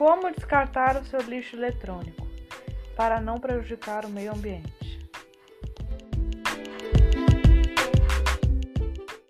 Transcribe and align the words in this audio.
Como 0.00 0.32
descartar 0.32 0.96
o 0.96 1.04
seu 1.04 1.20
lixo 1.20 1.56
eletrônico 1.56 2.26
para 2.96 3.20
não 3.20 3.38
prejudicar 3.38 4.06
o 4.06 4.08
meio 4.08 4.32
ambiente? 4.32 4.72